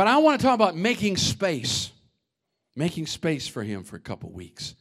[0.00, 1.92] But I want to talk about making space,
[2.74, 4.74] making space for Him for a couple weeks.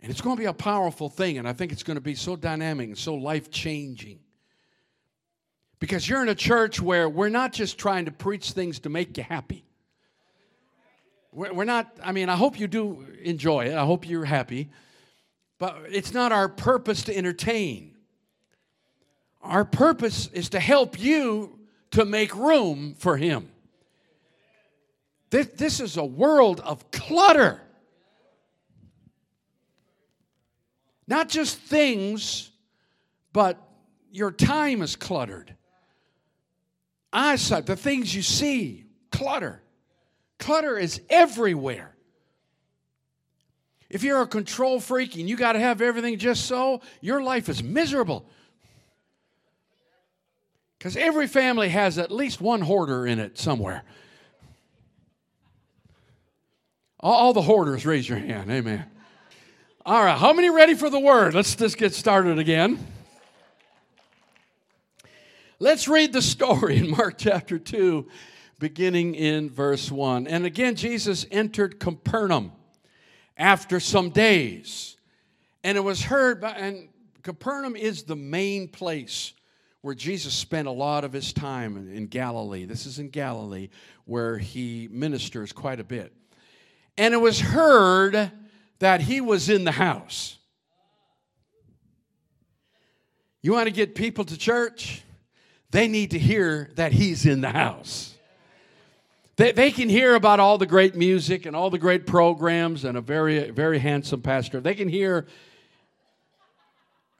[0.00, 2.16] And it's going to be a powerful thing, and I think it's going to be
[2.16, 4.18] so dynamic and so life changing.
[5.78, 9.16] Because you're in a church where we're not just trying to preach things to make
[9.16, 9.64] you happy.
[11.30, 13.74] We're not, I mean, I hope you do enjoy it.
[13.74, 14.70] I hope you're happy.
[15.60, 17.94] But it's not our purpose to entertain.
[19.40, 21.60] Our purpose is to help you
[21.92, 23.51] to make room for Him.
[25.32, 27.58] This, this is a world of clutter.
[31.08, 32.50] Not just things,
[33.32, 33.58] but
[34.10, 35.56] your time is cluttered.
[37.14, 39.62] Eyesight, the things you see, clutter.
[40.38, 41.96] Clutter is everywhere.
[43.88, 47.48] If you're a control freak and you got to have everything just so, your life
[47.48, 48.26] is miserable.
[50.76, 53.82] Because every family has at least one hoarder in it somewhere.
[57.02, 58.48] All the hoarders, raise your hand.
[58.48, 58.84] Amen.
[59.84, 61.34] All right, how many ready for the word?
[61.34, 62.78] Let's just get started again.
[65.58, 68.08] Let's read the story in Mark chapter 2,
[68.60, 70.28] beginning in verse 1.
[70.28, 72.52] And again, Jesus entered Capernaum
[73.36, 74.96] after some days.
[75.64, 76.88] And it was heard by, and
[77.24, 79.32] Capernaum is the main place
[79.80, 82.64] where Jesus spent a lot of his time in Galilee.
[82.64, 83.70] This is in Galilee
[84.04, 86.12] where he ministers quite a bit.
[86.96, 88.30] And it was heard
[88.78, 90.38] that he was in the house.
[93.40, 95.02] You want to get people to church?
[95.70, 98.14] They need to hear that he's in the house.
[99.36, 102.96] They, they can hear about all the great music and all the great programs and
[102.96, 104.60] a very, very handsome pastor.
[104.60, 105.26] They can hear.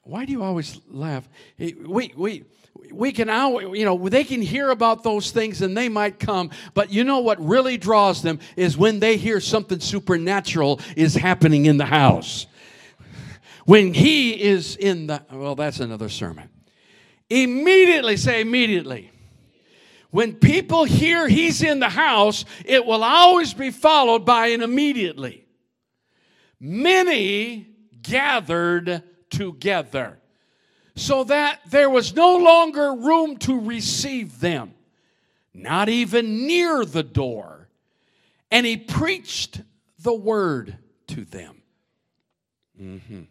[0.04, 1.28] Why do you always laugh?
[1.58, 2.44] We, we,
[2.90, 3.28] we can,
[3.74, 7.20] you know, they can hear about those things and they might come, but you know
[7.20, 12.46] what really draws them is when they hear something supernatural is happening in the house.
[13.64, 16.48] When he is in the, well, that's another sermon.
[17.30, 19.12] Immediately, say immediately.
[20.10, 25.46] When people hear he's in the house, it will always be followed by an immediately.
[26.60, 27.68] Many
[28.02, 30.18] gathered together
[30.94, 34.74] so that there was no longer room to receive them,
[35.54, 37.68] not even near the door.
[38.50, 39.62] And he preached
[39.98, 40.76] the word
[41.08, 41.62] to them.
[42.80, 43.22] Mm-hmm.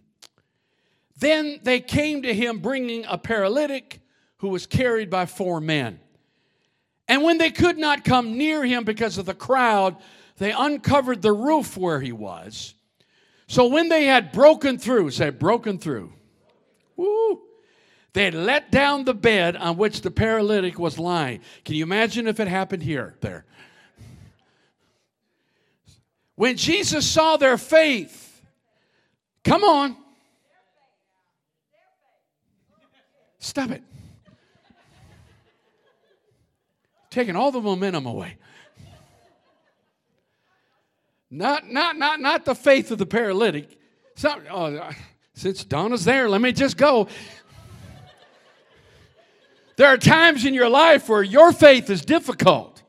[1.17, 3.99] Then they came to him bringing a paralytic
[4.37, 5.99] who was carried by four men.
[7.07, 9.97] And when they could not come near him because of the crowd,
[10.37, 12.73] they uncovered the roof where he was.
[13.51, 16.13] So when they had broken through, say, broken through,
[16.95, 17.41] woo,
[18.13, 21.41] they let down the bed on which the paralytic was lying.
[21.65, 23.43] Can you imagine if it happened here, there?
[26.35, 28.41] When Jesus saw their faith,
[29.43, 29.97] come on.
[33.39, 33.83] Stop it.
[37.09, 38.37] Taking all the momentum away.
[41.31, 43.79] Not, not, not, not the faith of the paralytic.
[44.15, 44.91] Some, oh,
[45.33, 47.07] since Donna's there, let me just go.
[49.77, 52.83] There are times in your life where your faith is difficult.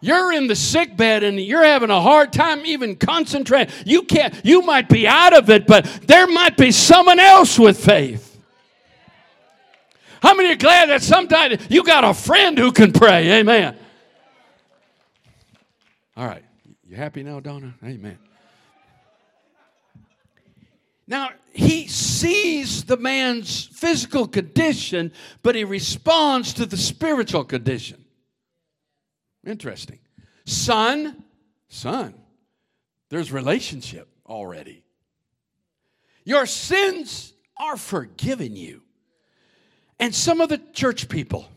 [0.00, 3.72] You're in the sick bed and you're having a hard time even concentrating.
[3.86, 7.82] You can't, you might be out of it, but there might be someone else with
[7.82, 8.26] faith.
[10.20, 13.40] How many are glad that sometimes you got a friend who can pray?
[13.40, 13.76] Amen.
[16.16, 16.44] All right.
[16.90, 17.72] You happy now, Donna?
[17.84, 18.18] Amen.
[21.06, 25.12] Now, he sees the man's physical condition,
[25.44, 28.04] but he responds to the spiritual condition.
[29.46, 30.00] Interesting.
[30.46, 31.22] Son,
[31.68, 32.12] son,
[33.08, 34.82] there's relationship already.
[36.24, 38.82] Your sins are forgiven you.
[40.00, 41.48] And some of the church people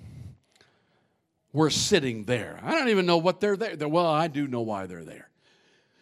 [1.53, 2.59] were sitting there.
[2.63, 3.87] I don't even know what they're there.
[3.87, 5.29] Well, I do know why they're there.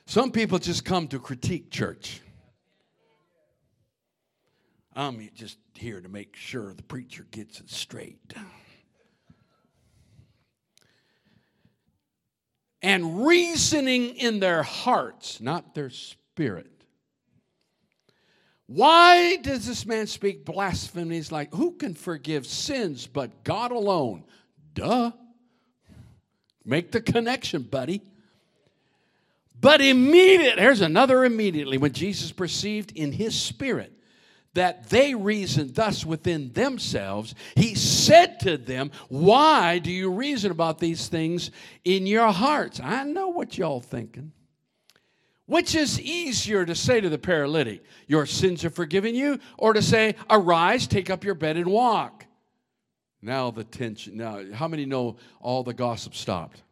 [0.06, 2.22] Some people just come to critique church.
[4.96, 8.34] I'm just here to make sure the preacher gets it straight.
[12.82, 16.68] And reasoning in their hearts, not their spirit.
[18.68, 24.24] Why does this man speak blasphemies like, who can forgive sins but God alone?
[24.74, 25.12] Duh.
[26.64, 28.02] Make the connection, buddy.
[29.60, 33.94] But immediately, there's another immediately, when Jesus perceived in his spirit
[34.54, 40.80] that they reasoned thus within themselves, he said to them, Why do you reason about
[40.80, 41.52] these things
[41.86, 42.80] in your hearts?
[42.84, 44.32] I know what y'all thinking.
[45.46, 49.82] Which is easier to say to the paralytic, Your sins are forgiven you, or to
[49.82, 52.26] say, Arise, take up your bed, and walk?
[53.22, 54.18] Now the tension.
[54.18, 56.64] Now, how many know all the gossip stopped?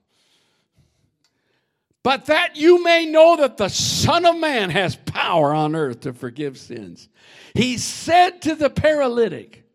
[2.02, 6.14] But that you may know that the Son of Man has power on earth to
[6.14, 7.10] forgive sins.
[7.54, 9.66] He said to the paralytic,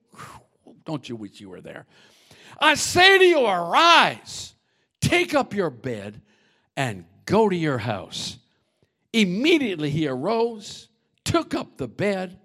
[0.85, 1.87] Don't you wish you were there?
[2.59, 4.55] I say to you, arise,
[5.01, 6.23] take up your bed,
[6.77, 8.39] and go to your house.
[9.13, 10.89] Immediately he arose,
[11.25, 12.39] took up the bed,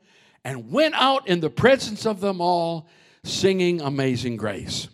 [0.44, 2.88] and went out in the presence of them all,
[3.30, 4.88] singing Amazing Grace.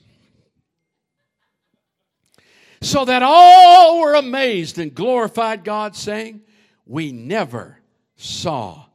[2.81, 6.41] So that all were amazed and glorified God, saying,
[6.85, 7.79] We never
[8.15, 8.85] saw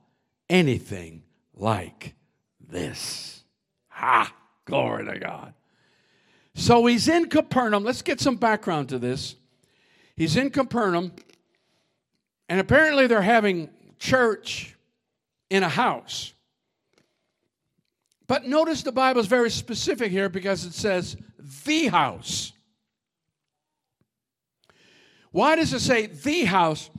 [0.49, 1.23] anything
[1.55, 2.15] like
[2.61, 3.43] this.
[3.89, 4.33] Ha!
[4.65, 5.55] Glory to God.
[6.55, 7.85] So he's in Capernaum.
[7.85, 9.35] Let's get some background to this.
[10.17, 11.13] He's in Capernaum.
[12.49, 14.77] And apparently they're having church
[15.49, 16.33] in a house.
[18.31, 21.17] But notice the Bible is very specific here because it says
[21.67, 22.53] the house.
[25.33, 26.91] Why does it say the house?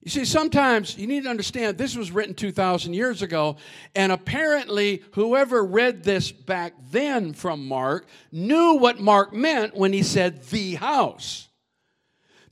[0.00, 3.56] You see, sometimes you need to understand this was written 2,000 years ago,
[3.96, 10.04] and apparently, whoever read this back then from Mark knew what Mark meant when he
[10.04, 11.48] said the house.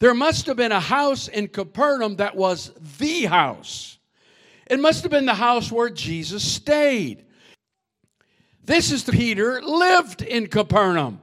[0.01, 3.97] There must have been a house in Capernaum that was the house.
[4.67, 7.27] It must have been the house where Jesus stayed.
[8.69, 11.23] This is the Peter lived in Capernaum.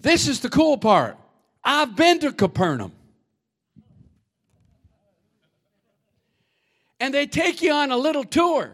[0.00, 1.16] This is the cool part.
[1.62, 2.90] I've been to Capernaum.
[6.98, 8.72] And they take you on a little tour.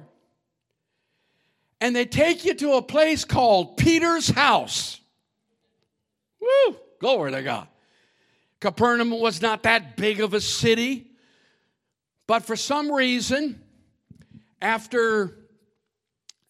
[1.83, 5.03] And they take you to a place called Peter's house.
[6.41, 6.79] Woo!
[6.99, 7.69] Glory to God.
[8.59, 11.11] Capernaum was not that big of a city,
[12.27, 13.61] but for some reason,
[14.63, 15.44] after,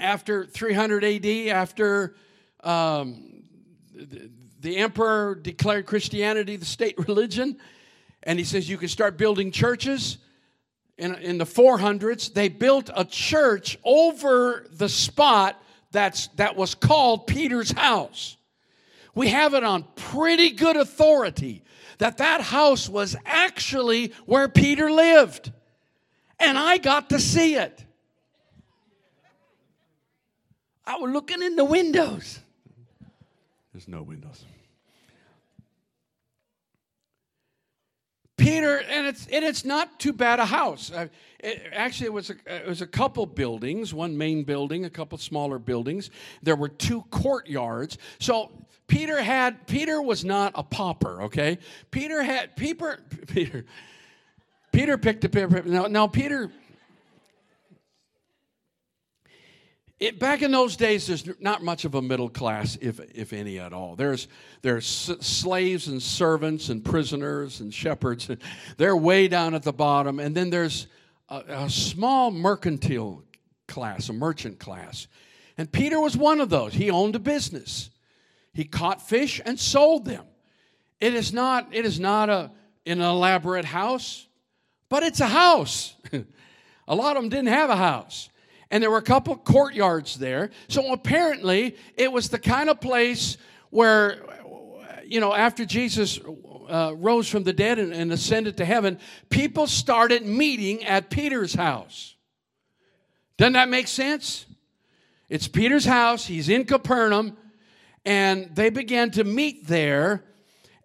[0.01, 2.15] after 300 AD, after
[2.63, 3.43] um,
[3.95, 4.31] the,
[4.61, 7.57] the emperor declared Christianity the state religion,
[8.23, 10.19] and he says you can start building churches.
[10.97, 15.61] In, in the 400s, they built a church over the spot
[15.91, 18.37] that's, that was called Peter's house
[19.15, 21.63] we have it on pretty good authority
[21.99, 25.53] that that house was actually where Peter lived.
[26.41, 27.84] And I got to see it.
[30.87, 32.41] I was looking in the windows.
[33.73, 34.45] There's no windows.
[38.37, 40.93] Peter, and it's and it's not too bad a house.
[40.93, 41.07] Uh,
[41.39, 45.17] it, actually, it was a, it was a couple buildings, one main building, a couple
[45.19, 46.11] smaller buildings.
[46.43, 47.97] There were two courtyards.
[48.19, 48.51] So
[48.87, 51.59] Peter had Peter was not a pauper, okay?
[51.91, 53.65] Peter had Peter Peter
[54.73, 55.63] Peter picked a paper.
[55.65, 56.51] Now, now Peter
[60.01, 63.61] it, back in those days, there's not much of a middle class, if, if any
[63.61, 63.95] at all.
[63.95, 64.27] There's,
[64.63, 68.29] there's slaves and servants and prisoners and shepherds.
[68.77, 70.19] They're way down at the bottom.
[70.19, 70.89] And then there's
[71.29, 73.23] a, a small mercantile
[73.69, 75.07] class, a merchant class.
[75.57, 76.75] And Peter was one of those.
[76.75, 77.91] He owned a business.
[78.53, 80.25] He caught fish and sold them.
[81.01, 82.51] It is not, it is not a,
[82.85, 84.27] an elaborate house,
[84.89, 85.95] but it's a house.
[86.89, 88.29] a lot of them didn't have a house.
[88.71, 90.51] And there were a couple courtyards there.
[90.69, 93.37] So apparently, it was the kind of place
[93.71, 94.19] where,
[95.05, 96.19] you know, after Jesus
[96.69, 98.99] uh, rose from the dead and, and ascended to heaven,
[99.31, 102.17] people started meeting at Peter's house.
[103.37, 104.47] Doesn't that make sense?
[105.29, 106.27] It's Peter's house.
[106.27, 107.37] He's in Capernaum
[108.05, 110.25] and they began to meet there.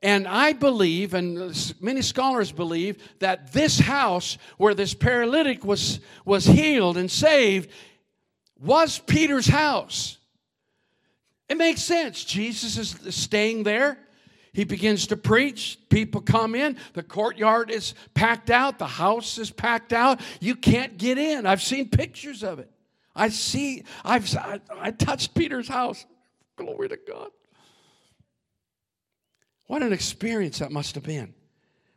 [0.01, 6.45] And I believe, and many scholars believe, that this house where this paralytic was, was
[6.45, 7.69] healed and saved
[8.61, 10.17] was Peter's house.
[11.49, 12.23] It makes sense.
[12.23, 13.97] Jesus is staying there.
[14.53, 15.77] He begins to preach.
[15.89, 16.77] People come in.
[16.93, 18.79] The courtyard is packed out.
[18.79, 20.21] The house is packed out.
[20.39, 21.45] You can't get in.
[21.45, 22.69] I've seen pictures of it.
[23.15, 26.05] I see, I've, I, I touched Peter's house.
[26.55, 27.31] Glory to God.
[29.69, 31.35] What an experience that must have been.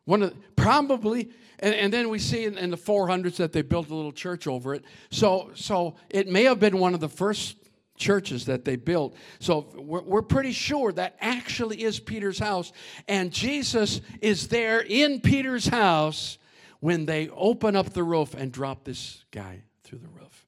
[0.04, 3.88] One of probably, and, and then we see in, in, the 400s that they built
[3.88, 4.84] a little church over it.
[5.10, 7.56] So, so it may have been one of the first
[7.96, 9.16] churches that they built.
[9.38, 12.72] So we're, we're pretty sure that actually is Peter's house.
[13.08, 16.36] And Jesus is there in Peter's house
[16.80, 20.46] when they open up the roof and drop this guy through the roof.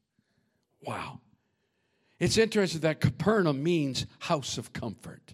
[0.82, 1.20] Wow.
[2.18, 5.32] It's interesting that Capernaum means house of comfort.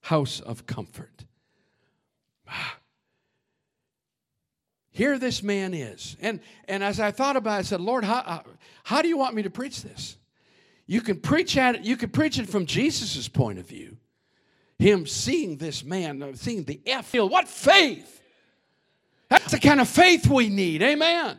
[0.00, 1.24] House of comfort.
[4.90, 6.16] Here this man is.
[6.20, 8.42] And, and as I thought about it, I said, Lord, how,
[8.82, 10.16] how do you want me to preach this?
[10.86, 13.96] You can preach at it, you can preach it from Jesus' point of view.
[14.78, 17.06] Him seeing this man, uh, seeing the F.
[17.06, 17.30] Field.
[17.30, 18.20] What faith!
[19.28, 20.82] That's the kind of faith we need.
[20.82, 21.38] Amen.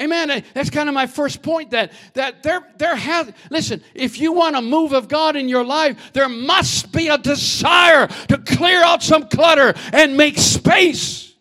[0.00, 0.44] Amen.
[0.54, 4.56] That's kind of my first point that, that there, there has, listen, if you want
[4.56, 9.02] a move of God in your life, there must be a desire to clear out
[9.02, 11.34] some clutter and make space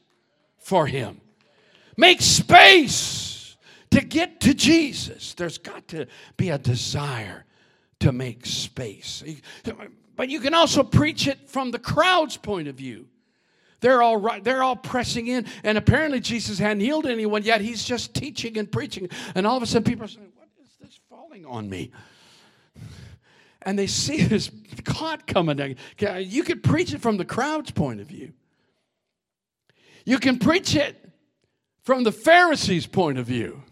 [0.59, 1.19] for Him.
[1.97, 3.55] Make space
[3.91, 5.33] to get to Jesus.
[5.33, 6.05] There's got to
[6.37, 7.45] be a desire
[8.01, 9.23] to make space.
[10.15, 13.07] But you can also preach it from the crowd's point of view.
[13.83, 17.59] They're all right, they're all pressing in, and apparently Jesus hadn't healed anyone yet.
[17.59, 19.09] He's just teaching and preaching.
[19.35, 21.91] And all of a sudden, people are saying, What is this falling on me?
[23.63, 24.47] And they see this
[24.85, 25.75] God coming down.
[25.99, 28.31] You could preach it from the crowd's point of view.
[30.05, 30.95] You can preach it
[31.81, 33.63] from the Pharisees' point of view.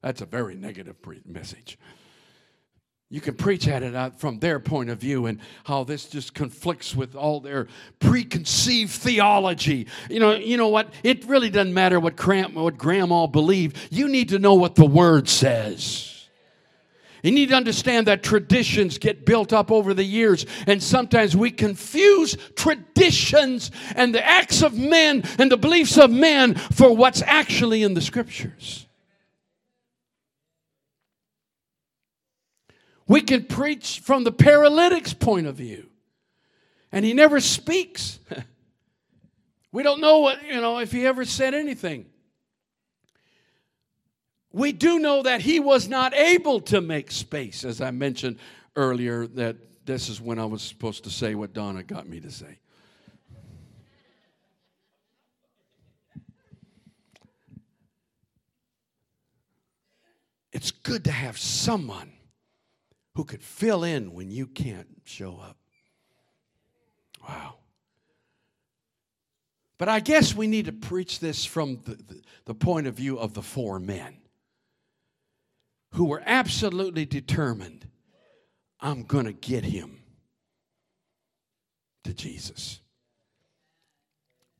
[0.00, 1.76] That's a very negative message.
[3.08, 6.34] You can preach at it uh, from their point of view and how this just
[6.34, 7.68] conflicts with all their
[8.00, 9.86] preconceived theology.
[10.10, 10.92] You know, you know what?
[11.04, 13.76] It really doesn't matter what, Graham, what grandma believed.
[13.92, 16.12] You need to know what the Word says.
[17.22, 21.50] You need to understand that traditions get built up over the years, and sometimes we
[21.50, 27.82] confuse traditions and the acts of men and the beliefs of men for what's actually
[27.82, 28.85] in the scriptures.
[33.08, 35.88] We can preach from the paralytic's point of view,
[36.90, 38.18] and he never speaks.
[39.72, 42.06] we don't know what, you know, if he ever said anything
[44.56, 48.38] we do know that he was not able to make space, as I mentioned
[48.74, 52.30] earlier, that this is when I was supposed to say what Donna got me to
[52.30, 52.58] say.
[60.54, 62.12] It's good to have someone
[63.16, 65.56] who could fill in when you can't show up.
[67.26, 67.54] Wow.
[69.78, 73.18] But I guess we need to preach this from the, the, the point of view
[73.18, 74.18] of the four men
[75.92, 77.88] who were absolutely determined
[78.80, 80.02] I'm going to get him
[82.04, 82.80] to Jesus.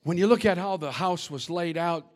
[0.02, 2.10] When you look at how the house was laid out,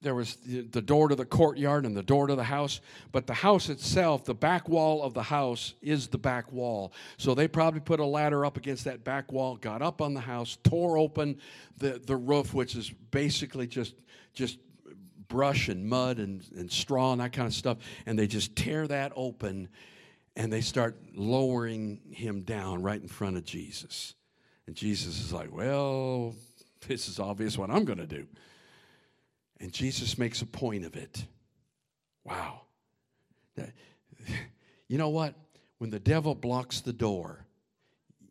[0.00, 3.34] there was the door to the courtyard and the door to the house, but the
[3.34, 6.92] house itself, the back wall of the house, is the back wall.
[7.16, 10.20] So they probably put a ladder up against that back wall, got up on the
[10.20, 11.40] house, tore open
[11.78, 13.94] the, the roof, which is basically just,
[14.34, 14.58] just
[15.26, 18.86] brush and mud and, and straw and that kind of stuff, and they just tear
[18.86, 19.68] that open
[20.36, 24.14] and they start lowering him down right in front of Jesus.
[24.68, 26.34] And Jesus is like, Well,
[26.86, 28.26] this is obvious what I'm going to do.
[29.60, 31.24] And Jesus makes a point of it.
[32.24, 32.62] Wow.
[34.90, 35.34] You know what?
[35.76, 37.44] When the devil blocks the door,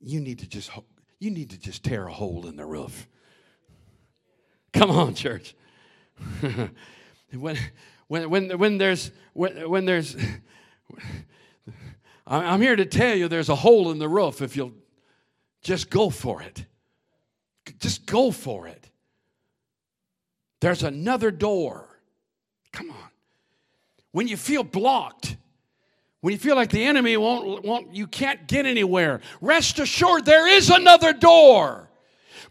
[0.01, 0.71] you need to just
[1.19, 3.07] you need to just tear a hole in the roof.
[4.73, 5.55] Come on, church.
[7.31, 7.57] when,
[8.07, 10.15] when, when, when there's, when, when there's,
[12.27, 14.73] I'm here to tell you there's a hole in the roof if you'll
[15.61, 16.65] just go for it.
[17.79, 18.86] Just go for it.
[20.59, 21.99] There's another door.
[22.71, 23.09] Come on.
[24.11, 25.37] When you feel blocked,
[26.21, 30.47] when you feel like the enemy won't, won't you can't get anywhere, rest assured there
[30.47, 31.89] is another door.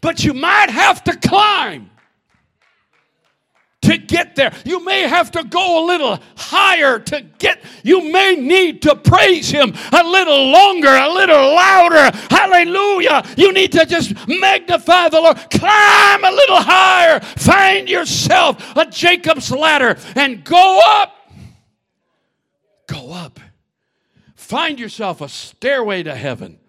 [0.01, 1.89] But you might have to climb
[4.07, 4.53] get there.
[4.65, 9.49] You may have to go a little higher to get, you may need to praise
[9.49, 12.17] Him a little longer, a little louder.
[12.29, 13.23] Hallelujah.
[13.37, 15.37] You need to just magnify the Lord.
[15.51, 17.19] Climb a little higher.
[17.19, 21.13] Find yourself a Jacob's ladder and go up.
[22.87, 23.39] Go up.
[24.35, 26.59] Find yourself a stairway to heaven.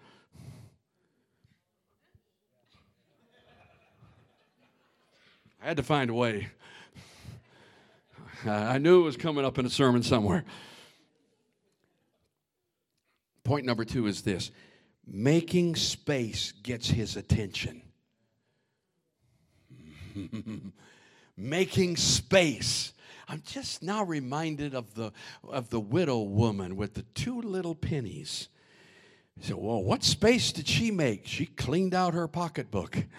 [5.61, 6.49] I had to find a way.
[8.45, 10.45] I knew it was coming up in a sermon somewhere.
[13.43, 14.51] Point number two is this
[15.05, 17.81] making space gets his attention.
[21.37, 22.93] making space.
[23.27, 25.11] I'm just now reminded of the,
[25.43, 28.49] of the widow woman with the two little pennies.
[29.41, 31.25] Said, Well, what space did she make?
[31.25, 32.97] She cleaned out her pocketbook.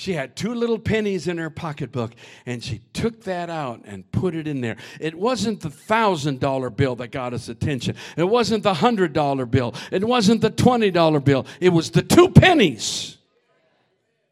[0.00, 2.12] She had two little pennies in her pocketbook,
[2.46, 4.78] and she took that out and put it in there.
[4.98, 7.96] It wasn't the thousand dollar bill that got us attention.
[8.16, 9.74] It wasn't the hundred dollar bill.
[9.92, 11.44] It wasn't the twenty dollar bill.
[11.60, 13.18] It was the two pennies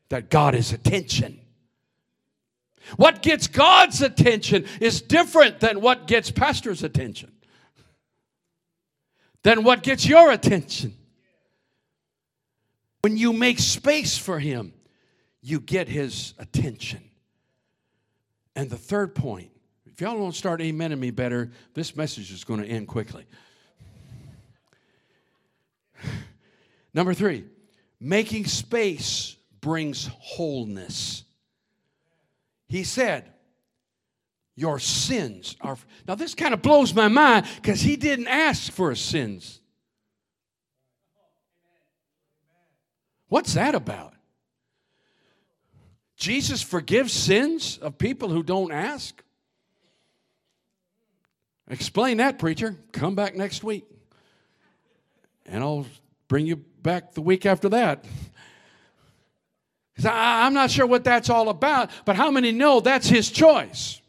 [0.08, 1.38] that got his attention.
[2.96, 7.30] What gets God's attention is different than what gets pastor's attention,
[9.42, 10.96] than what gets your attention.
[13.02, 14.72] When you make space for him,
[15.42, 17.02] you get his attention.
[18.56, 19.50] And the third point,
[19.86, 23.24] if y'all don't start amening me better, this message is going to end quickly.
[26.94, 27.44] Number three,
[28.00, 31.24] making space brings wholeness.
[32.68, 33.32] He said,
[34.56, 35.76] Your sins are.
[36.06, 39.60] Now, this kind of blows my mind because he didn't ask for his sins.
[43.28, 44.14] What's that about?
[46.18, 49.22] Jesus forgives sins of people who don't ask?
[51.70, 52.76] Explain that, preacher.
[52.90, 53.86] Come back next week.
[55.46, 55.86] And I'll
[56.26, 58.04] bring you back the week after that.
[60.04, 64.00] I'm not sure what that's all about, but how many know that's his choice?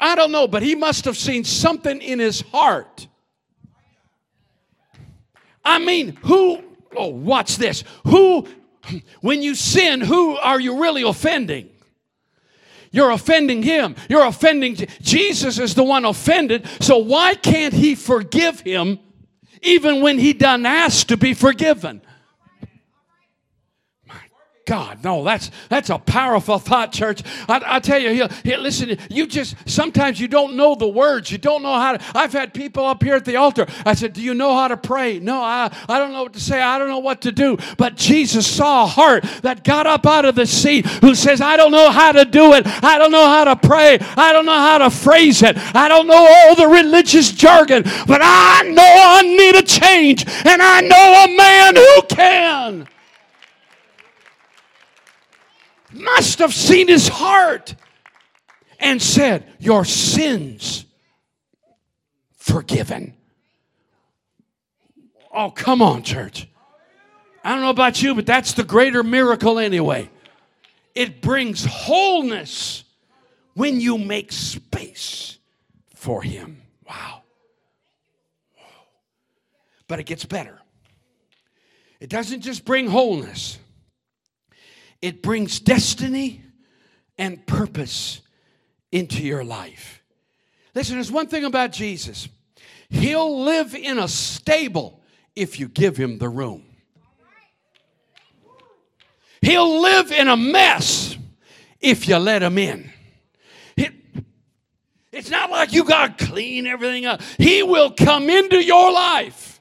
[0.00, 3.06] I don't know, but he must have seen something in his heart.
[5.64, 6.62] I mean, who,
[6.96, 7.84] oh, watch this.
[8.06, 8.48] Who
[9.20, 11.68] when you sin, who are you really offending?
[12.90, 13.96] You're offending him.
[14.08, 16.68] You're offending Jesus is the one offended.
[16.80, 18.98] So why can't he forgive him
[19.62, 22.02] even when he done asked to be forgiven?
[24.72, 27.22] God, no, that's that's a powerful thought, church.
[27.46, 31.30] I, I tell you, here, here, listen, you just sometimes you don't know the words.
[31.30, 32.02] You don't know how to.
[32.14, 33.66] I've had people up here at the altar.
[33.84, 35.18] I said, Do you know how to pray?
[35.18, 36.62] No, I, I don't know what to say.
[36.62, 37.58] I don't know what to do.
[37.76, 41.58] But Jesus saw a heart that got up out of the seat who says, I
[41.58, 42.66] don't know how to do it.
[42.66, 43.98] I don't know how to pray.
[44.00, 45.54] I don't know how to phrase it.
[45.76, 50.62] I don't know all the religious jargon, but I know I need a change, and
[50.62, 52.88] I know a man who can.
[56.02, 57.74] Must have seen his heart
[58.78, 60.84] and said, Your sins
[62.36, 63.14] forgiven.
[65.32, 66.48] Oh, come on, church.
[67.44, 70.10] I don't know about you, but that's the greater miracle anyway.
[70.94, 72.84] It brings wholeness
[73.54, 75.38] when you make space
[75.94, 76.62] for Him.
[76.88, 77.22] Wow.
[79.88, 80.58] But it gets better.
[82.00, 83.58] It doesn't just bring wholeness,
[85.02, 86.42] it brings destiny
[87.18, 88.22] and purpose
[88.92, 90.02] into your life.
[90.74, 92.28] Listen, there's one thing about Jesus
[92.88, 95.00] He'll live in a stable
[95.34, 96.62] if you give him the room.
[99.40, 101.16] He'll live in a mess
[101.80, 102.92] if you let him in.
[105.10, 107.22] it's not like you got to clean everything up.
[107.38, 109.51] He will come into your life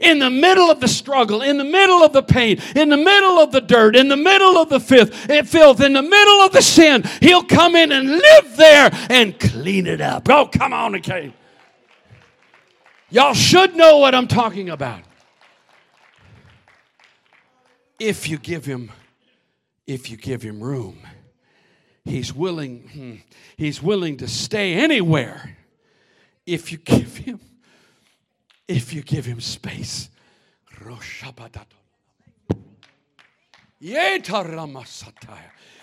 [0.00, 3.38] in the middle of the struggle, in the middle of the pain, in the middle
[3.38, 6.52] of the dirt, in the middle of the filth, eh, filth, in the middle of
[6.52, 10.28] the sin, He'll come in and live there and clean it up.
[10.28, 11.32] Oh, come on, okay.
[13.10, 15.02] Y'all should know what I'm talking about.
[17.98, 18.90] If you give Him,
[19.86, 20.98] if you give Him room,
[22.04, 23.14] He's willing, hmm,
[23.56, 25.56] He's willing to stay anywhere
[26.44, 27.40] if you give Him
[28.68, 30.10] if you give him space.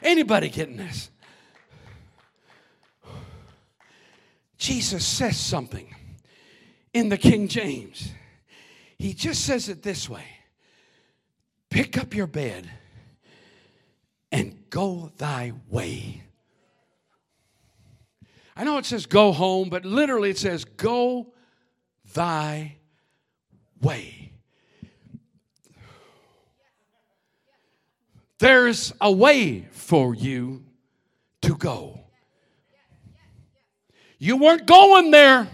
[0.01, 1.11] Anybody getting this?
[4.57, 5.95] Jesus says something
[6.93, 8.11] in the King James.
[8.97, 10.25] He just says it this way
[11.69, 12.69] Pick up your bed
[14.31, 16.23] and go thy way.
[18.55, 21.33] I know it says go home, but literally it says go
[22.13, 22.77] thy
[23.81, 24.31] way.
[28.39, 30.63] There's a way for you
[31.43, 31.99] to go.
[34.17, 35.47] You weren't going there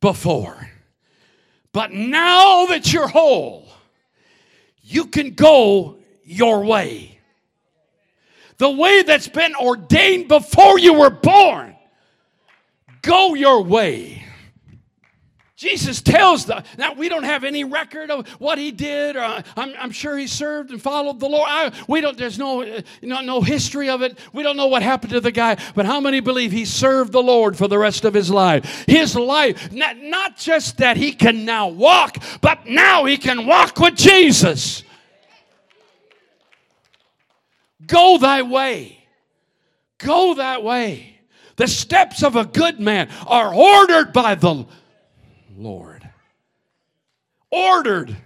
[0.00, 0.70] before,
[1.72, 3.68] but now that you're whole,
[4.82, 7.18] you can go your way.
[8.58, 11.74] The way that's been ordained before you were born.
[13.02, 14.24] Go your way.
[15.60, 19.42] Jesus tells the now we don't have any record of what he did, or uh,
[19.58, 21.46] I'm, I'm sure he served and followed the Lord.
[21.46, 22.16] I, we don't.
[22.16, 24.18] There's no, uh, no no history of it.
[24.32, 25.58] We don't know what happened to the guy.
[25.74, 28.86] But how many believe he served the Lord for the rest of his life?
[28.86, 33.78] His life, not, not just that he can now walk, but now he can walk
[33.78, 34.82] with Jesus.
[37.86, 39.04] Go thy way.
[39.98, 41.18] Go that way.
[41.56, 44.64] The steps of a good man are ordered by the
[45.60, 46.08] Lord.
[47.50, 48.16] Ordered.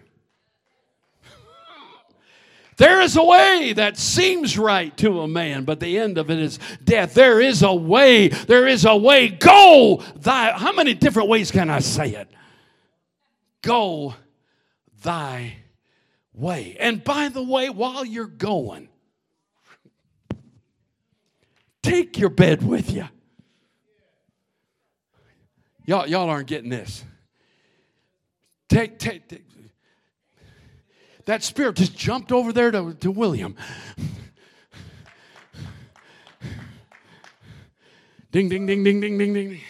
[2.76, 6.40] There is a way that seems right to a man, but the end of it
[6.40, 7.14] is death.
[7.14, 8.28] There is a way.
[8.28, 9.28] There is a way.
[9.28, 10.52] Go thy.
[10.52, 12.28] How many different ways can I say it?
[13.62, 14.14] Go
[15.02, 15.56] thy
[16.32, 16.76] way.
[16.80, 18.88] And by the way, while you're going,
[21.82, 23.08] take your bed with you.
[25.86, 27.04] Y'all, y'all aren't getting this.
[28.74, 29.46] Take, take, take.
[31.26, 33.54] That spirit just jumped over there to, to William.
[38.32, 39.60] ding, ding, ding, ding, ding, ding, ding.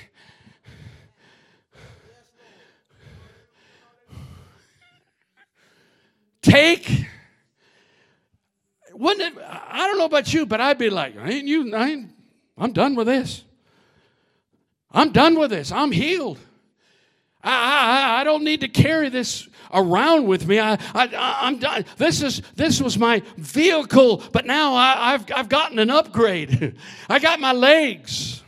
[6.40, 7.04] Take.
[8.94, 9.42] Wouldn't it?
[9.46, 11.76] I don't know about you, but I'd be like, I ain't you?
[11.76, 12.10] I ain't,
[12.56, 13.44] I'm done with this.
[14.90, 15.70] I'm done with this.
[15.70, 16.38] I'm healed.
[17.44, 20.58] I, I, I don't need to carry this around with me.
[20.58, 21.84] I, I, am done.
[21.98, 26.76] This, is, this was my vehicle, but now I, have I've gotten an upgrade.
[27.08, 28.42] I got my legs.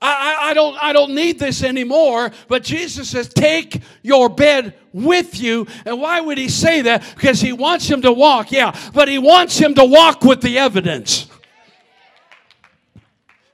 [0.00, 2.30] I, I, don't, I don't need this anymore.
[2.48, 5.66] But Jesus says, take your bed with you.
[5.84, 7.04] And why would he say that?
[7.14, 10.58] Because he wants him to walk, yeah, but he wants him to walk with the
[10.58, 11.28] evidence.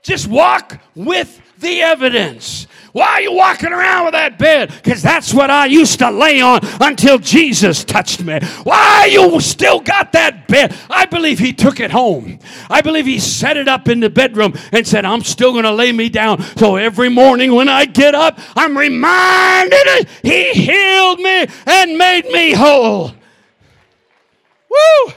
[0.03, 2.67] Just walk with the evidence.
[2.93, 4.71] Why are you walking around with that bed?
[4.71, 8.39] Because that's what I used to lay on until Jesus touched me.
[8.63, 10.75] Why you still got that bed?
[10.91, 12.37] I believe he took it home.
[12.69, 15.73] I believe he set it up in the bedroom and said, I'm still going to
[15.73, 16.43] lay me down.
[16.57, 22.53] So every morning when I get up, I'm reminded he healed me and made me
[22.53, 23.11] whole.
[24.69, 25.13] Woo!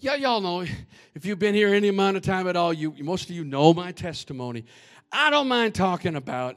[0.00, 0.66] Yeah, y'all know,
[1.14, 3.72] if you've been here any amount of time at all, you most of you know
[3.72, 4.64] my testimony.
[5.10, 6.56] I don't mind talking about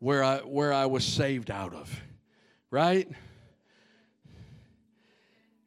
[0.00, 2.00] where I where I was saved out of.
[2.70, 3.08] Right?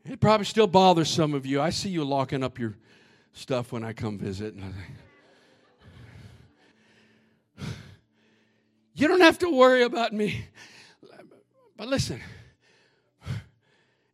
[0.04, 1.62] It probably still bothers some of you.
[1.62, 2.76] I see you locking up your
[3.34, 4.56] stuff when I come visit.
[8.94, 10.46] You don't have to worry about me.
[11.78, 12.22] But listen,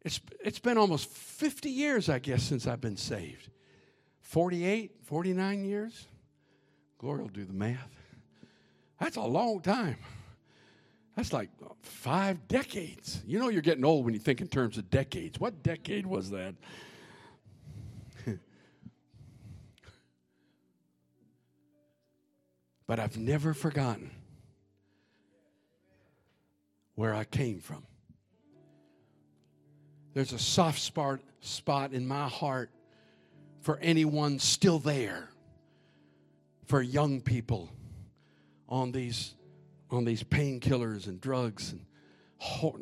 [0.07, 3.49] it's, it's been almost 50 years, I guess, since I've been saved.
[4.21, 6.07] 48, 49 years?
[6.97, 7.93] Glory will do the math.
[9.01, 9.97] That's a long time.
[11.17, 11.49] That's like
[11.81, 13.21] five decades.
[13.27, 15.41] You know, you're getting old when you think in terms of decades.
[15.41, 16.55] What decade was that?
[22.87, 24.09] but I've never forgotten
[26.95, 27.83] where I came from.
[30.17, 32.71] There's a soft spot, spot in my heart
[33.59, 35.29] for anyone still there,
[36.65, 37.69] for young people
[38.67, 39.35] on these,
[39.91, 41.85] on these painkillers and drugs and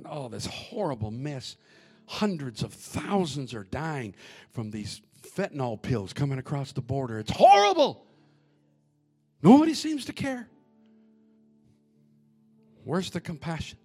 [0.09, 1.57] oh, this horrible mess.
[2.05, 4.15] Hundreds of thousands are dying
[4.51, 7.19] from these fentanyl pills coming across the border.
[7.19, 8.05] It's horrible.
[9.43, 10.47] Nobody seems to care.
[12.85, 13.77] Where's the compassion?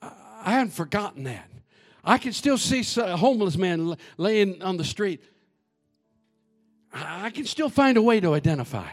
[0.00, 1.51] I haven't forgotten that.
[2.04, 5.22] I can still see a homeless man laying on the street.
[6.92, 8.88] I can still find a way to identify.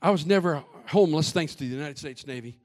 [0.00, 2.58] I was never homeless thanks to the United States Navy.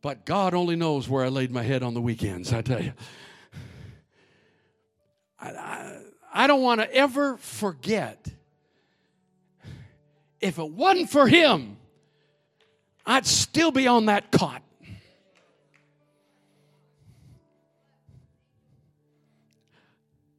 [0.00, 2.92] But God only knows where I laid my head on the weekends, I tell you.
[5.40, 8.28] I, I, I don't want to ever forget
[10.40, 11.76] if it wasn't for Him,
[13.04, 14.62] I'd still be on that cot.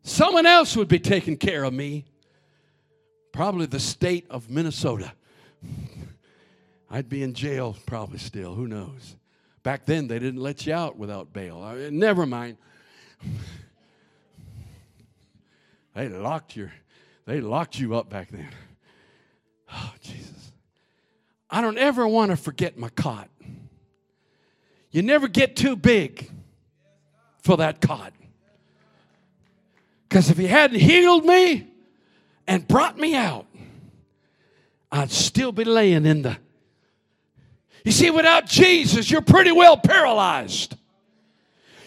[0.10, 2.04] Someone else would be taking care of me.
[3.32, 5.14] Probably the state of Minnesota.
[6.90, 8.56] I'd be in jail probably still.
[8.56, 9.16] Who knows?
[9.62, 11.62] Back then, they didn't let you out without bail.
[11.62, 12.58] I, eh, never mind.
[15.96, 16.74] they locked your,
[17.26, 18.50] they locked you up back then.
[19.72, 20.52] Oh, Jesus.
[21.48, 23.30] I don't ever want to forget my cot.
[24.90, 26.32] You never get too big
[27.44, 28.12] for that cot.
[30.10, 31.68] Because if He hadn't healed me
[32.48, 33.46] and brought me out,
[34.92, 36.38] I'd still be laying in the.
[37.86, 40.76] You see, without Jesus, you're pretty well paralyzed.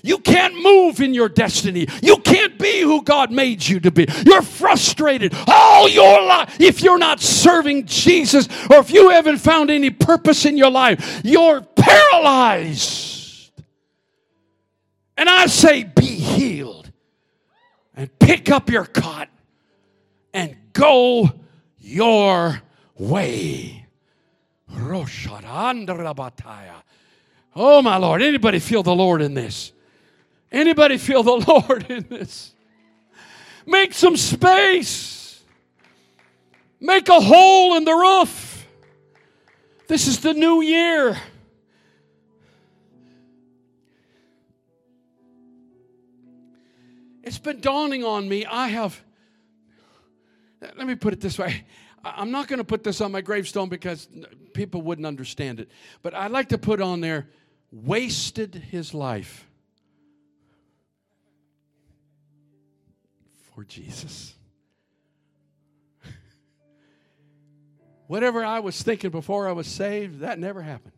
[0.05, 1.87] You can't move in your destiny.
[2.03, 4.07] You can't be who God made you to be.
[4.25, 6.61] You're frustrated all your life.
[6.61, 11.21] If you're not serving Jesus or if you haven't found any purpose in your life,
[11.25, 13.53] you're paralyzed.
[15.17, 16.82] And I say, be healed
[17.97, 19.29] and pick up your cot
[20.33, 21.31] and go
[21.79, 22.63] your
[22.97, 23.87] way.
[27.55, 28.23] Oh, my Lord.
[28.23, 29.73] Anybody feel the Lord in this?
[30.51, 31.33] Anybody feel the
[31.69, 32.55] Lord in this?
[33.67, 35.43] Make some space.
[36.81, 38.67] Make a hole in the roof.
[39.87, 41.17] This is the new year.
[47.23, 48.45] It's been dawning on me.
[48.45, 49.01] I have,
[50.61, 51.65] let me put it this way.
[52.05, 54.09] I'm not going to put this on my gravestone because
[54.55, 55.71] people wouldn't understand it.
[56.03, 57.29] But I'd like to put on there,
[57.71, 59.47] wasted his life.
[63.55, 64.35] for Jesus.
[68.07, 70.95] Whatever I was thinking before I was saved, that never happened.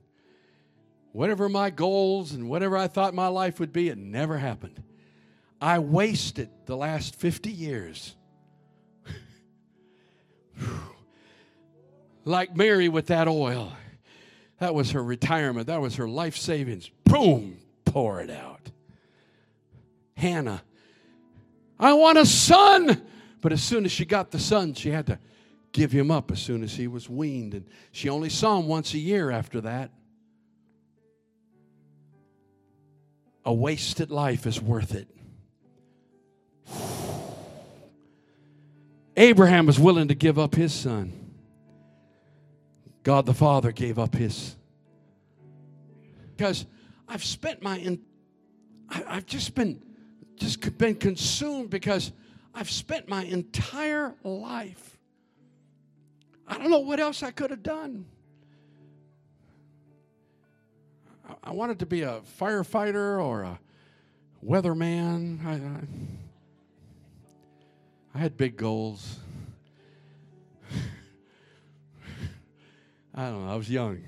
[1.13, 4.83] Whatever my goals and whatever I thought my life would be, it never happened.
[5.65, 8.15] I wasted the last 50 years.
[12.27, 13.73] like Mary with that oil.
[14.59, 15.69] That was her retirement.
[15.69, 16.91] That was her life savings.
[17.05, 18.61] Boom, pour it out.
[20.19, 20.63] Hannah
[21.79, 23.03] I want a son.
[23.41, 25.19] But as soon as she got the son, she had to
[25.73, 27.55] give him up as soon as he was weaned.
[27.55, 29.93] And she only saw him once a year after that.
[33.47, 35.09] A wasted life is worth it.
[39.17, 41.13] Abraham was willing to give up his son.
[43.03, 44.57] God the Father gave up his.
[46.37, 46.67] Because
[47.07, 48.01] I've spent my, in,
[48.89, 49.81] I, I've just been
[50.37, 52.13] just been consumed because
[52.55, 54.99] I've spent my entire life.
[56.47, 58.07] I don't know what else I could have done.
[61.43, 63.59] I wanted to be a firefighter or a
[64.45, 65.45] weatherman.
[65.45, 65.81] I, I,
[68.15, 69.19] I had big goals.
[73.15, 74.03] I don't know, I was young.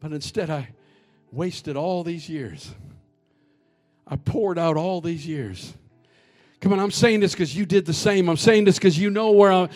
[0.00, 0.68] But instead, I,
[1.32, 2.70] wasted all these years.
[4.06, 5.72] I poured out all these years.
[6.60, 8.28] Come on, I'm saying this because you did the same.
[8.28, 9.68] I'm saying this because you know where I,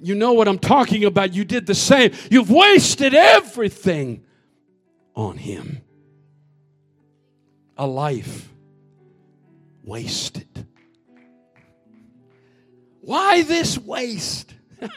[0.00, 1.34] you know what I'm talking about.
[1.34, 2.12] You did the same.
[2.30, 4.22] You've wasted everything
[5.16, 5.80] on him.
[7.76, 8.50] A life
[9.90, 10.68] wasted.
[13.00, 14.54] Why this waste?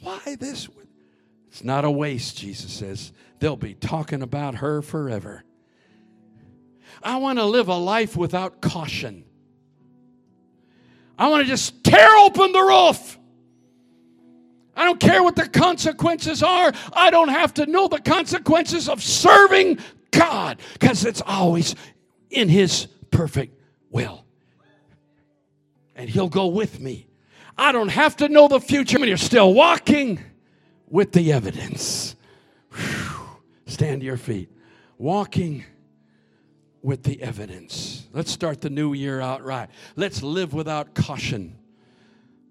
[0.00, 0.68] Why this?
[1.48, 3.14] It's not a waste, Jesus says.
[3.38, 5.44] They'll be talking about her forever.
[7.02, 9.24] I want to live a life without caution.
[11.18, 13.18] I want to just tear open the roof.
[14.76, 16.70] I don't care what the consequences are.
[16.92, 19.78] I don't have to know the consequences of serving
[20.10, 21.74] God because it's always
[22.30, 23.58] in His perfect
[23.90, 24.24] will.
[25.94, 27.06] And He'll go with me.
[27.58, 28.98] I don't have to know the future.
[28.98, 30.20] Mean, you're still walking
[30.88, 32.16] with the evidence.
[32.72, 33.20] Whew.
[33.66, 34.50] Stand to your feet.
[34.96, 35.64] Walking
[36.82, 38.06] with the evidence.
[38.12, 39.68] Let's start the new year out right.
[39.96, 41.58] Let's live without caution.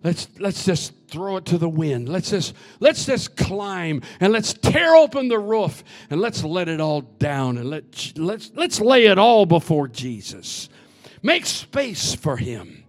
[0.03, 2.07] Let's let's just throw it to the wind.
[2.07, 6.79] Let's just let's just climb and let's tear open the roof and let's let it
[6.79, 10.69] all down and let let's let's lay it all before Jesus.
[11.21, 12.85] Make space for him.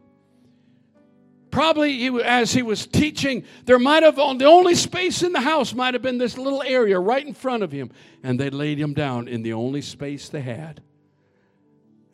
[1.51, 5.75] Probably he, as he was teaching, there might have the only space in the house
[5.75, 7.90] might have been this little area right in front of him,
[8.23, 10.81] and they laid him down in the only space they had.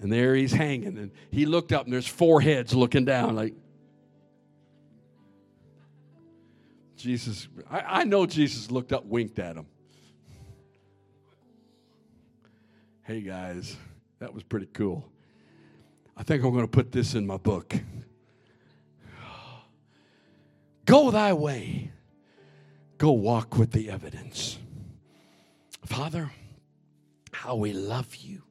[0.01, 3.53] And there he's hanging, and he looked up, and there's four heads looking down, like
[7.07, 7.47] Jesus.
[7.71, 9.67] I, I know Jesus looked up, winked at him.
[13.05, 13.77] Hey guys,
[14.19, 15.09] that was pretty cool.
[16.17, 17.77] I think I'm going to put this in my book.
[20.85, 21.93] Go thy way.
[22.99, 24.59] Go walk with the evidence.
[25.85, 26.33] Father,
[27.31, 28.43] how we love you.